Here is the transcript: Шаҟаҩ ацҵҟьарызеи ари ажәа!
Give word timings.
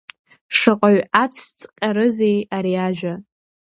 Шаҟаҩ 0.57 0.99
ацҵҟьарызеи 1.23 2.37
ари 2.55 2.73
ажәа! 2.87 3.13